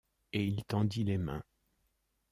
[0.33, 1.43] Et il tendit les mains.